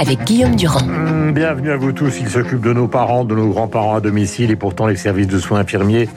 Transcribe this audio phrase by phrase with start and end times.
[0.00, 0.80] avec Guillaume Durand.
[0.80, 2.20] Mmh, bienvenue à vous tous.
[2.20, 5.38] Il s'occupe de nos parents, de nos grands-parents à domicile et pourtant les services de
[5.38, 6.08] soins infirmiers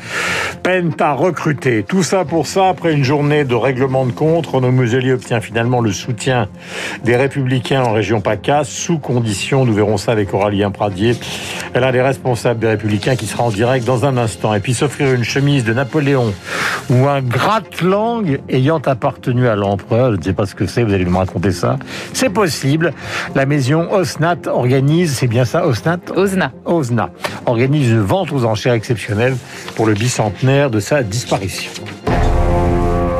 [0.63, 1.83] peinent à recruter.
[1.83, 5.81] Tout ça pour ça, après une journée de règlement de compte, Renaud Muselier obtient finalement
[5.81, 6.47] le soutien
[7.03, 11.17] des Républicains en région PACA, sous condition, nous verrons ça avec Aurélien Pradier,
[11.75, 14.53] a des responsables des Républicains qui sera en direct dans un instant.
[14.53, 16.33] Et puis s'offrir une chemise de Napoléon
[16.89, 20.93] ou un gratte-langue ayant appartenu à l'empereur, je ne sais pas ce que c'est, vous
[20.93, 21.77] allez me raconter ça.
[22.13, 22.93] C'est possible.
[23.35, 26.51] La maison Osnat organise, c'est bien ça, Osnat Osna.
[26.65, 27.09] Osna
[27.45, 29.35] organise une vente aux enchères exceptionnelle
[29.75, 31.71] pour le bicentenaire de sa disparition.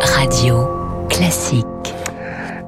[0.02, 0.68] Radio
[1.10, 1.73] classique.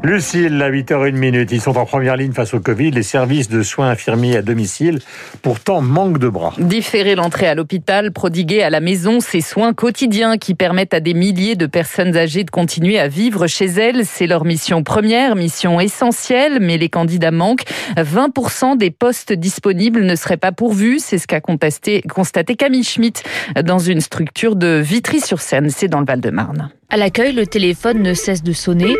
[0.05, 1.51] Lucille, à 8h01 minute.
[1.51, 2.91] Ils sont en première ligne face au Covid.
[2.91, 4.99] Les services de soins infirmiers à domicile,
[5.41, 6.53] pourtant, manquent de bras.
[6.59, 11.15] Différer l'entrée à l'hôpital, prodiguer à la maison ces soins quotidiens qui permettent à des
[11.15, 14.05] milliers de personnes âgées de continuer à vivre chez elles.
[14.05, 17.65] C'est leur mission première, mission essentielle, mais les candidats manquent.
[17.97, 20.99] 20% des postes disponibles ne seraient pas pourvus.
[20.99, 23.23] C'est ce qu'a constaté Camille Schmitt
[23.63, 25.71] dans une structure de Vitry-sur-Seine.
[25.71, 26.69] C'est dans le Val-de-Marne.
[26.89, 28.95] À l'accueil, le téléphone ne cesse de sonner.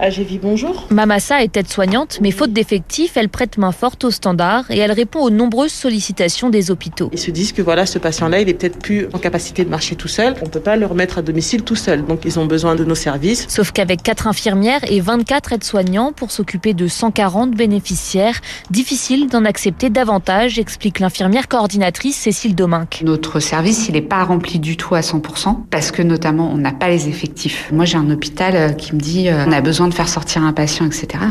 [0.00, 0.86] AGV, bonjour.
[0.90, 5.18] Mamassa est aide-soignante, mais faute d'effectifs, elle prête main forte au standard et elle répond
[5.18, 7.10] aux nombreuses sollicitations des hôpitaux.
[7.12, 9.96] Ils se disent que voilà, ce patient-là, il est peut-être plus en capacité de marcher
[9.96, 10.34] tout seul.
[10.40, 12.04] On ne peut pas le remettre à domicile tout seul.
[12.04, 13.46] Donc, ils ont besoin de nos services.
[13.48, 18.40] Sauf qu'avec 4 infirmières et 24 aides-soignants pour s'occuper de 140 bénéficiaires,
[18.70, 23.02] difficile d'en accepter davantage, explique l'infirmière coordinatrice Cécile Dominck.
[23.04, 26.72] Notre service, il n'est pas rempli du tout à 100% parce que notamment, on n'a
[26.72, 27.68] pas les effectifs.
[27.72, 30.42] Moi, j'ai un hôpital euh, qui me dit, euh, on a besoin de faire sortir
[30.42, 31.24] un patient, etc.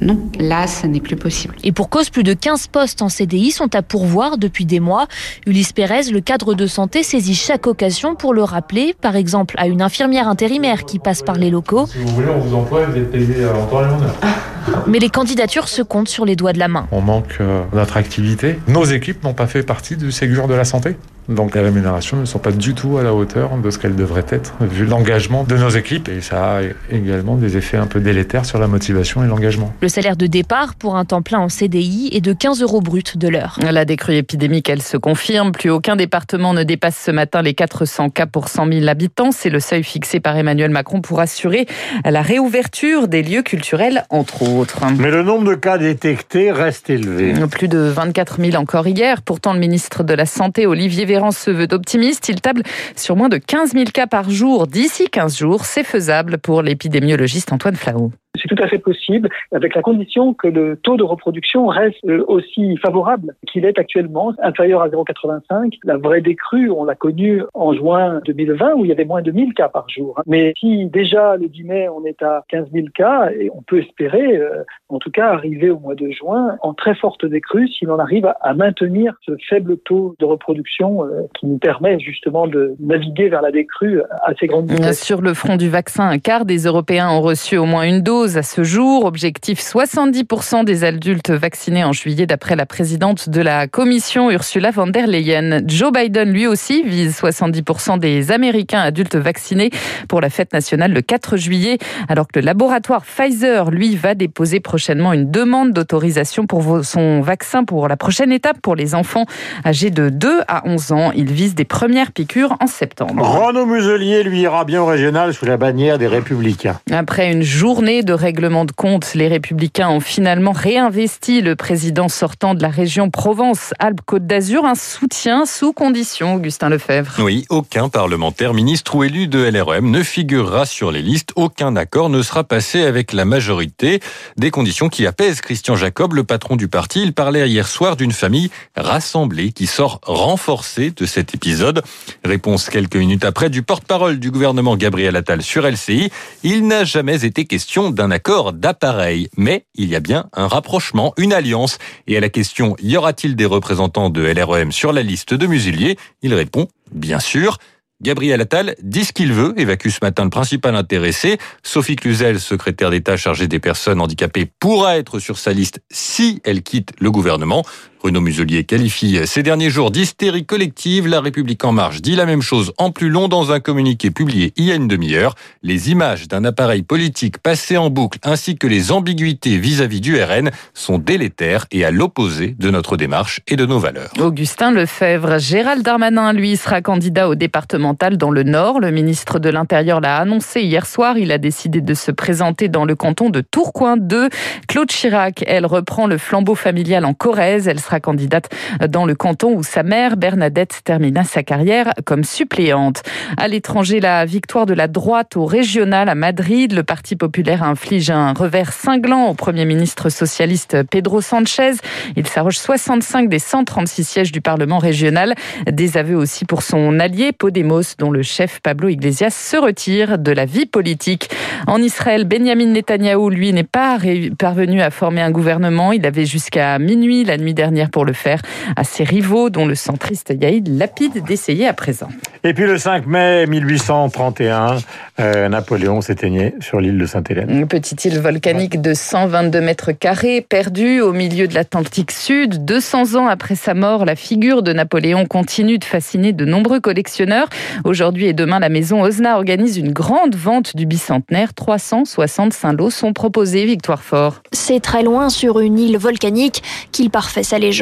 [0.00, 1.54] Non, là, ça n'est plus possible.
[1.62, 5.06] Et pour cause, plus de 15 postes en CDI sont à pourvoir depuis des mois.
[5.46, 9.66] Ulysse Pérez, le cadre de santé, saisit chaque occasion pour le rappeler, par exemple à
[9.66, 11.86] une infirmière intérimaire qui passe par les locaux.
[11.86, 14.53] Si vous voulez, on vous emploie, vous êtes payé en temps et en heure.
[14.86, 16.86] Mais les candidatures se comptent sur les doigts de la main.
[16.92, 18.58] On manque euh, d'attractivité.
[18.68, 20.96] Nos équipes n'ont pas fait partie du Ségur de la santé.
[21.28, 24.26] Donc les rémunérations ne sont pas du tout à la hauteur de ce qu'elles devraient
[24.28, 26.08] être, vu l'engagement de nos équipes.
[26.10, 26.60] Et ça a
[26.90, 29.72] également des effets un peu délétères sur la motivation et l'engagement.
[29.80, 33.02] Le salaire de départ pour un temps plein en CDI est de 15 euros bruts
[33.14, 33.58] de l'heure.
[33.62, 35.52] La décrue épidémique, elle se confirme.
[35.52, 39.30] Plus aucun département ne dépasse ce matin les 400 cas pour 100 000 habitants.
[39.32, 41.66] C'est le seuil fixé par Emmanuel Macron pour assurer
[42.04, 44.53] la réouverture des lieux culturels, entre autres.
[44.98, 47.34] Mais le nombre de cas détectés reste élevé.
[47.50, 49.22] Plus de 24 000 encore hier.
[49.22, 52.28] Pourtant, le ministre de la Santé, Olivier Véran, se veut optimiste.
[52.28, 52.62] Il table
[52.96, 55.64] sur moins de 15 000 cas par jour d'ici 15 jours.
[55.64, 58.12] C'est faisable pour l'épidémiologiste Antoine Flau.
[58.40, 62.24] C'est tout à fait possible, avec la condition que le taux de reproduction reste euh,
[62.26, 65.78] aussi favorable qu'il est actuellement, inférieur à 0,85.
[65.84, 69.30] La vraie décrue, on l'a connue en juin 2020, où il y avait moins de
[69.30, 70.20] 1000 cas par jour.
[70.26, 73.78] Mais si déjà le 10 mai, on est à 15 000 cas, et on peut
[73.78, 77.84] espérer, euh, en tout cas, arriver au mois de juin en très forte décrue, si
[77.84, 82.74] l'on arrive à maintenir ce faible taux de reproduction euh, qui nous permet justement de
[82.80, 84.70] naviguer vers la décrue assez grande.
[84.92, 88.23] Sur le front du vaccin, un quart des Européens ont reçu au moins une dose
[88.24, 89.04] à ce jour.
[89.04, 94.86] Objectif 70% des adultes vaccinés en juillet d'après la présidente de la commission Ursula von
[94.86, 95.60] der Leyen.
[95.66, 99.70] Joe Biden lui aussi vise 70% des Américains adultes vaccinés
[100.08, 104.60] pour la fête nationale le 4 juillet alors que le laboratoire Pfizer lui va déposer
[104.60, 109.26] prochainement une demande d'autorisation pour son vaccin pour la prochaine étape pour les enfants
[109.66, 111.12] âgés de 2 à 11 ans.
[111.14, 113.22] Il vise des premières piqûres en septembre.
[113.22, 116.80] Renaud Muselier lui ira bien au régional sous la bannière des Républicains.
[116.90, 122.54] Après une journée de règlement de compte, les Républicains ont finalement réinvesti le président sortant
[122.54, 127.14] de la région Provence-Alpes-Côte d'Azur, un soutien sous condition, Augustin Lefebvre.
[127.18, 131.30] Oui, aucun parlementaire, ministre ou élu de LREM ne figurera sur les listes.
[131.36, 134.00] Aucun accord ne sera passé avec la majorité.
[134.36, 137.02] Des conditions qui apaisent Christian Jacob, le patron du parti.
[137.02, 141.82] Il parlait hier soir d'une famille rassemblée qui sort renforcée de cet épisode.
[142.24, 146.10] Réponse quelques minutes après du porte-parole du gouvernement Gabriel Attal sur LCI.
[146.42, 151.14] Il n'a jamais été question d'un accord d'appareil, mais il y a bien un rapprochement,
[151.16, 151.78] une alliance.
[152.06, 155.96] Et à la question y aura-t-il des représentants de LREM sur la liste de Muselier
[156.22, 157.58] Il répond bien sûr.
[158.02, 161.38] Gabriel Attal dit ce qu'il veut, évacue ce matin le principal intéressé.
[161.62, 166.62] Sophie Cluzel, secrétaire d'État chargée des personnes handicapées, pourra être sur sa liste si elle
[166.62, 167.64] quitte le gouvernement.
[168.04, 171.08] Bruno Muselier qualifie ces derniers jours d'hystérie collective.
[171.08, 174.52] La République en marche dit la même chose en plus long dans un communiqué publié
[174.56, 175.34] il y a une demi-heure.
[175.62, 180.50] Les images d'un appareil politique passé en boucle ainsi que les ambiguïtés vis-à-vis du RN
[180.74, 184.10] sont délétères et à l'opposé de notre démarche et de nos valeurs.
[184.20, 188.80] Augustin Lefebvre, Gérald Darmanin, lui, sera candidat au départemental dans le Nord.
[188.80, 191.16] Le ministre de l'Intérieur l'a annoncé hier soir.
[191.16, 194.28] Il a décidé de se présenter dans le canton de Tourcoing 2.
[194.68, 197.66] Claude Chirac, elle reprend le flambeau familial en Corrèze.
[197.66, 198.50] Elle sera candidate
[198.88, 203.02] dans le canton où sa mère, Bernadette, termina sa carrière comme suppléante.
[203.36, 206.72] À l'étranger, la victoire de la droite au régional à Madrid.
[206.72, 211.72] Le Parti populaire inflige un revers cinglant au Premier ministre socialiste Pedro Sanchez.
[212.16, 215.34] Il s'arroge 65 des 136 sièges du Parlement régional.
[215.70, 220.32] Des aveux aussi pour son allié Podemos, dont le chef Pablo Iglesias se retire de
[220.32, 221.30] la vie politique.
[221.66, 223.98] En Israël, Benjamin Netanyahou, lui, n'est pas
[224.38, 225.92] parvenu à former un gouvernement.
[225.92, 228.40] Il avait jusqu'à minuit la nuit dernière pour le faire
[228.76, 232.08] à ses rivaux, dont le centriste Yaïd Lapide, d'essayer à présent.
[232.42, 234.76] Et puis le 5 mai 1831,
[235.20, 237.50] euh, Napoléon s'éteignait sur l'île de Sainte-Hélène.
[237.50, 242.64] Une petite île volcanique de 122 mètres carrés, perdue au milieu de l'Atlantique Sud.
[242.64, 247.48] 200 ans après sa mort, la figure de Napoléon continue de fasciner de nombreux collectionneurs.
[247.84, 251.54] Aujourd'hui et demain, la maison Osna organise une grande vente du bicentenaire.
[251.54, 254.42] 365 lots sont proposés, Victoire Fort.
[254.52, 257.73] C'est très loin sur une île volcanique qu'il parfait sa légende.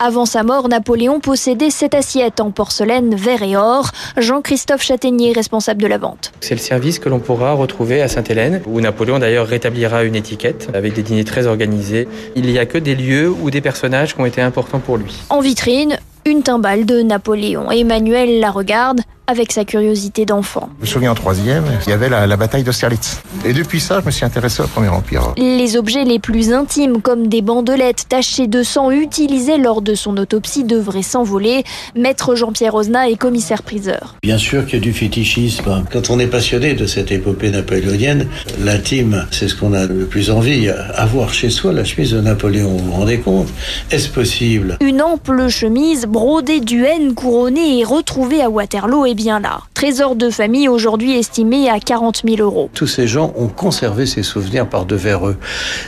[0.00, 3.90] Avant sa mort, Napoléon possédait cette assiette en porcelaine, verre et or.
[4.16, 6.32] Jean-Christophe Châtaignier, responsable de la vente.
[6.40, 10.68] C'est le service que l'on pourra retrouver à Sainte-Hélène, où Napoléon d'ailleurs rétablira une étiquette
[10.74, 12.08] avec des dîners très organisés.
[12.34, 15.14] Il n'y a que des lieux ou des personnages qui ont été importants pour lui.
[15.30, 17.70] En vitrine, une timbale de Napoléon.
[17.70, 20.68] Emmanuel la regarde avec sa curiosité d'enfant.
[20.78, 23.20] Je me souviens en troisième, il y avait la, bataille d'Austerlitz.
[23.44, 25.32] Et depuis ça, je me suis intéressé au Premier Empire.
[25.36, 30.16] Les objets les plus intimes, comme des bandelettes tachées de sang utilisées lors de son
[30.16, 31.64] autopsie, devraient s'envoler.
[31.94, 34.16] Maître Jean-Pierre Ozna est commissaire-priseur.
[34.22, 35.84] Bien sûr qu'il y a du fétichisme.
[35.90, 38.28] Quand on est passionné de cette épopée napoléonienne,
[38.60, 40.68] l'intime, c'est ce qu'on a le plus envie.
[40.94, 43.48] Avoir chez soi la chemise de Napoléon, vous vous rendez compte?
[43.90, 44.76] Est-ce possible?
[44.80, 49.62] Une ample chemise brodée du haine couronnée et retrouvée à Waterloo et bien là.
[49.74, 52.70] Trésor de famille aujourd'hui estimé à 40 000 euros.
[52.74, 55.36] Tous ces gens ont conservé ces souvenirs par devers eux.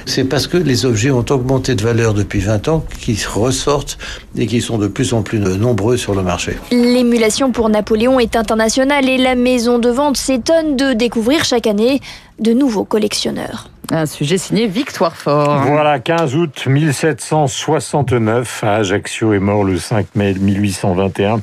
[0.07, 3.99] C'est parce que les objets ont augmenté de valeur depuis 20 ans qu'ils ressortent
[4.37, 6.57] et qu'ils sont de plus en plus nombreux sur le marché.
[6.73, 12.01] L'émulation pour Napoléon est internationale et la maison de vente s'étonne de découvrir chaque année
[12.41, 13.69] de nouveaux collectionneurs.
[13.91, 15.63] Un sujet signé Victoire Fort.
[15.63, 21.41] Voilà, 15 août 1769, à Ajaccio est mort le 5 mai 1821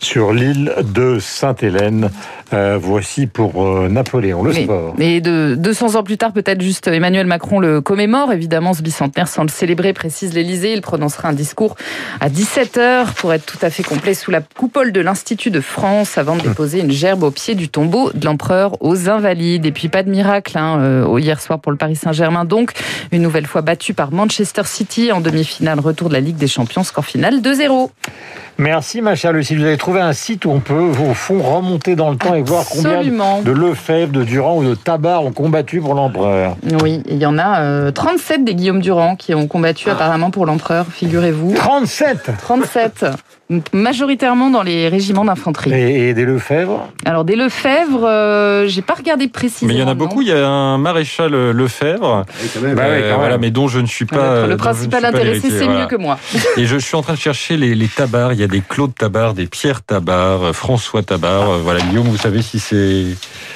[0.00, 2.10] sur l'île de Sainte-Hélène.
[2.54, 4.94] Euh, voici pour euh, Napoléon, le sport.
[4.98, 8.32] Et de 200 ans plus tard, peut-être juste Emmanuel Macron le commémore.
[8.32, 10.72] Évidemment, ce bicentenaire sans le célébrer, précise l'Élysée.
[10.72, 11.74] Il prononcera un discours
[12.20, 16.16] à 17h pour être tout à fait complet sous la coupole de l'Institut de France
[16.16, 16.48] avant de hum.
[16.48, 19.66] déposer une gerbe au pied du tombeau de l'empereur aux Invalides.
[19.66, 22.44] Et puis pas de miracle hein, euh, hier soir pour le Paris Saint-Germain.
[22.44, 22.72] Donc,
[23.10, 26.84] une nouvelle fois battu par Manchester City en demi-finale, retour de la Ligue des Champions,
[26.84, 27.90] score final 2-0.
[28.58, 29.56] Merci ma chère Lucie.
[29.56, 32.42] Vous avez trouvé un site où on peut, au fond, remonter dans le temps et
[32.44, 36.56] voir combien de Lefebvre, de Durand ou de Tabar ont combattu pour l'empereur.
[36.82, 40.46] Oui, il y en a 37 euh, des Guillaume Durand qui ont combattu apparemment pour
[40.46, 41.54] l'empereur, figurez-vous.
[41.54, 43.06] 37 37
[43.72, 45.72] majoritairement dans les régiments d'infanterie.
[45.72, 49.68] Et, des Lefebvre Alors des Lefebvre, euh, j'ai pas regardé précisément.
[49.68, 50.22] Mais il y en a beaucoup.
[50.22, 52.24] Il y a un maréchal euh, Lefebvre,
[52.74, 54.46] bah voilà, mais dont je ne suis pas.
[54.46, 56.18] Le principal intéressé, c'est mieux que moi.
[56.56, 58.32] Et je suis en train de chercher les, les tabards.
[58.32, 61.58] Il y a des Claude Tabar, des Pierre Tabar, François Tabar.
[61.58, 63.06] Voilà, Guillaume, vous savez si c'est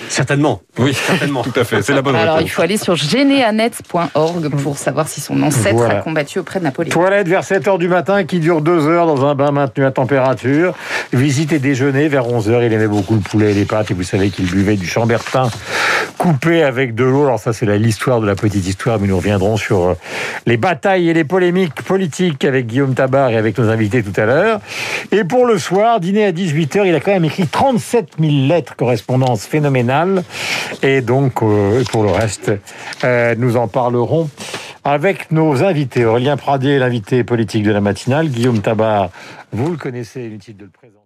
[0.09, 0.63] Certainement.
[0.79, 1.43] Oui, certainement.
[1.45, 1.83] Tout à fait.
[1.83, 5.97] C'est la bonne Alors, il faut aller sur geneanet.org pour savoir si son ancêtre a
[5.97, 6.91] combattu auprès de Napoléon.
[6.91, 9.91] Toilette vers 7 h du matin qui dure 2 heures dans un bain maintenu à
[9.91, 10.75] température.
[11.13, 13.95] Visite et déjeuner vers 11 h Il aimait beaucoup le poulet et les pâtes et
[13.95, 15.51] vous savez qu'il buvait du chambertin
[16.17, 17.25] coupé avec de l'eau.
[17.25, 19.95] Alors ça, c'est l'histoire de la petite histoire, mais nous reviendrons sur euh,
[20.47, 24.25] les batailles et les polémiques politiques avec Guillaume Tabar et avec nos invités tout à
[24.25, 24.61] l'heure.
[25.13, 28.58] Et pour le soir, dîner à 18h, il a quand même écrit 37 000 lettres,
[28.77, 30.23] correspondances phénoménales
[30.83, 32.53] et donc, euh, pour le reste,
[33.05, 34.29] euh, nous en parlerons
[34.85, 36.05] avec nos invités.
[36.05, 38.29] Aurélien Pradier, l'invité politique de la matinale.
[38.29, 39.11] Guillaume Tabar,
[39.53, 40.98] vous le connaissez, inutile de le présenter.